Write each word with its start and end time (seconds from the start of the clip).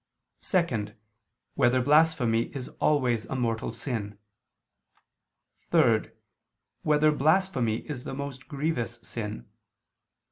(2) 0.41 0.95
Whether 1.53 1.79
blasphemy 1.79 2.45
is 2.55 2.69
always 2.79 3.25
a 3.25 3.35
mortal 3.35 3.69
sin? 3.69 4.17
(3) 5.69 6.09
Whether 6.81 7.11
blasphemy 7.11 7.87
is 7.87 8.03
the 8.03 8.15
most 8.15 8.47
grievous 8.47 8.97
sin? 9.03 9.47